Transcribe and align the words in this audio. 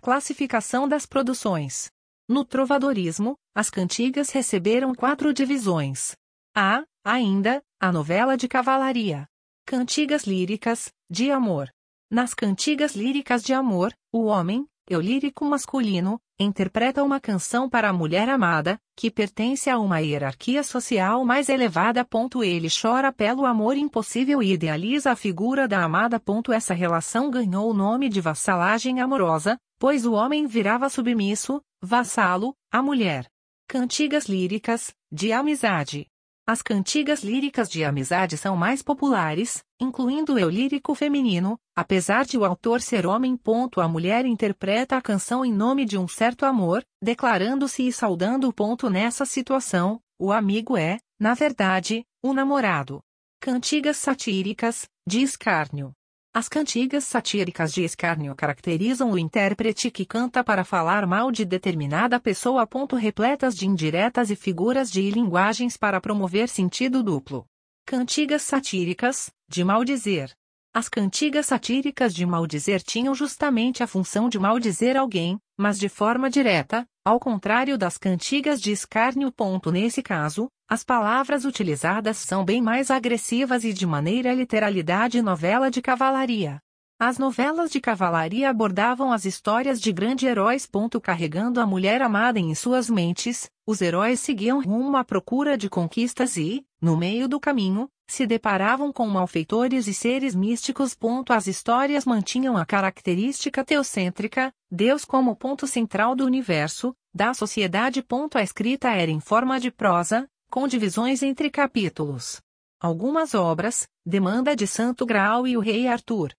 classificação 0.00 0.86
das 0.86 1.04
produções. 1.04 1.90
No 2.28 2.44
trovadorismo, 2.44 3.34
as 3.52 3.68
cantigas 3.68 4.30
receberam 4.30 4.94
quatro 4.94 5.34
divisões. 5.34 6.14
A, 6.54 6.84
ainda, 7.04 7.60
a 7.80 7.90
novela 7.90 8.36
de 8.36 8.46
cavalaria. 8.46 9.26
Cantigas 9.66 10.22
líricas, 10.22 10.92
de 11.10 11.32
amor. 11.32 11.68
Nas 12.08 12.34
cantigas 12.34 12.94
líricas 12.94 13.42
de 13.42 13.52
amor, 13.52 13.92
o 14.12 14.26
homem, 14.26 14.64
eu 14.88 15.00
lírico 15.00 15.44
masculino, 15.44 16.20
interpreta 16.38 17.02
uma 17.02 17.18
canção 17.18 17.68
para 17.70 17.88
a 17.88 17.92
mulher 17.92 18.28
amada, 18.28 18.78
que 18.94 19.10
pertence 19.10 19.70
a 19.70 19.78
uma 19.78 20.00
hierarquia 20.00 20.62
social 20.62 21.24
mais 21.24 21.48
elevada. 21.48 22.06
Ele 22.42 22.68
chora 22.68 23.12
pelo 23.12 23.46
amor 23.46 23.76
impossível 23.76 24.42
e 24.42 24.52
idealiza 24.52 25.12
a 25.12 25.16
figura 25.16 25.66
da 25.66 25.82
amada. 25.82 26.20
Essa 26.52 26.74
relação 26.74 27.30
ganhou 27.30 27.70
o 27.70 27.74
nome 27.74 28.08
de 28.08 28.20
vassalagem 28.20 29.00
amorosa, 29.00 29.58
pois 29.78 30.04
o 30.04 30.12
homem 30.12 30.46
virava 30.46 30.88
submisso, 30.88 31.62
vassalo, 31.82 32.54
à 32.70 32.82
mulher. 32.82 33.26
Cantigas 33.66 34.26
líricas, 34.26 34.94
de 35.10 35.32
amizade. 35.32 36.06
As 36.46 36.60
cantigas 36.60 37.24
líricas 37.24 37.70
de 37.70 37.82
amizade 37.84 38.36
são 38.36 38.54
mais 38.54 38.82
populares, 38.82 39.64
incluindo 39.80 40.34
o 40.34 40.38
eu 40.38 40.50
lírico 40.50 40.94
feminino, 40.94 41.58
apesar 41.74 42.26
de 42.26 42.36
o 42.36 42.44
autor 42.44 42.82
ser 42.82 43.06
homem. 43.06 43.40
A 43.78 43.88
mulher 43.88 44.26
interpreta 44.26 44.94
a 44.94 45.00
canção 45.00 45.42
em 45.42 45.50
nome 45.50 45.86
de 45.86 45.96
um 45.96 46.06
certo 46.06 46.44
amor, 46.44 46.84
declarando-se 47.02 47.88
e 47.88 47.92
saudando. 47.92 48.54
Nessa 48.90 49.24
situação, 49.24 50.02
o 50.18 50.30
amigo 50.30 50.76
é, 50.76 50.98
na 51.18 51.32
verdade, 51.32 52.04
o 52.22 52.34
namorado. 52.34 53.00
Cantigas 53.40 53.96
satíricas, 53.96 54.86
de 55.08 55.22
escárnio. 55.22 55.92
As 56.36 56.48
cantigas 56.48 57.04
satíricas 57.04 57.72
de 57.72 57.84
escárnio 57.84 58.34
caracterizam 58.34 59.12
o 59.12 59.16
intérprete 59.16 59.88
que 59.88 60.04
canta 60.04 60.42
para 60.42 60.64
falar 60.64 61.06
mal 61.06 61.30
de 61.30 61.44
determinada 61.44 62.18
pessoa. 62.18 62.68
Repletas 62.98 63.56
de 63.56 63.68
indiretas 63.68 64.30
e 64.30 64.34
figuras 64.34 64.90
de 64.90 65.08
linguagens 65.12 65.76
para 65.76 66.00
promover 66.00 66.48
sentido 66.48 67.04
duplo. 67.04 67.46
Cantigas 67.86 68.42
satíricas, 68.42 69.30
de 69.48 69.62
maldizer. 69.62 70.32
As 70.74 70.88
cantigas 70.88 71.46
satíricas 71.46 72.12
de 72.12 72.26
maldizer 72.26 72.82
tinham 72.82 73.14
justamente 73.14 73.84
a 73.84 73.86
função 73.86 74.28
de 74.28 74.36
maldizer 74.36 74.96
alguém, 74.96 75.38
mas 75.56 75.78
de 75.78 75.88
forma 75.88 76.28
direta, 76.28 76.84
ao 77.04 77.20
contrário 77.20 77.76
das 77.76 77.98
cantigas 77.98 78.60
de 78.60 78.72
escárnio. 78.72 79.32
Nesse 79.70 80.02
caso, 80.02 80.48
as 80.68 80.82
palavras 80.82 81.44
utilizadas 81.44 82.16
são 82.16 82.44
bem 82.44 82.62
mais 82.62 82.90
agressivas 82.90 83.62
e 83.62 83.72
de 83.72 83.86
maneira 83.86 84.32
literalidade 84.32 85.20
novela 85.20 85.70
de 85.70 85.82
cavalaria. 85.82 86.60
As 86.98 87.18
novelas 87.18 87.70
de 87.70 87.80
cavalaria 87.80 88.48
abordavam 88.48 89.12
as 89.12 89.24
histórias 89.24 89.80
de 89.80 89.92
grandes 89.92 90.26
heróis. 90.26 90.68
Carregando 91.02 91.60
a 91.60 91.66
mulher 91.66 92.00
amada 92.00 92.38
em 92.38 92.54
suas 92.54 92.88
mentes, 92.88 93.50
os 93.66 93.82
heróis 93.82 94.20
seguiam 94.20 94.62
rumo 94.62 94.96
à 94.96 95.04
procura 95.04 95.58
de 95.58 95.68
conquistas 95.68 96.36
e, 96.36 96.64
no 96.80 96.96
meio 96.96 97.28
do 97.28 97.40
caminho, 97.40 97.90
se 98.06 98.26
deparavam 98.26 98.92
com 98.92 99.06
malfeitores 99.08 99.88
e 99.88 99.92
seres 99.92 100.34
místicos. 100.34 100.96
As 101.28 101.46
histórias 101.46 102.04
mantinham 102.04 102.56
a 102.56 102.64
característica 102.64 103.64
teocêntrica, 103.64 104.52
Deus 104.74 105.04
como 105.04 105.36
ponto 105.36 105.68
central 105.68 106.16
do 106.16 106.26
universo, 106.26 106.92
da 107.14 107.32
sociedade. 107.32 108.04
A 108.34 108.42
escrita 108.42 108.90
era 108.90 109.10
em 109.10 109.20
forma 109.20 109.60
de 109.60 109.70
prosa, 109.70 110.28
com 110.50 110.66
divisões 110.66 111.22
entre 111.22 111.48
capítulos. 111.48 112.42
Algumas 112.80 113.34
obras, 113.34 113.86
Demanda 114.04 114.56
de 114.56 114.66
Santo 114.66 115.06
Graal 115.06 115.46
e 115.46 115.56
o 115.56 115.60
Rei 115.60 115.86
Arthur. 115.86 116.34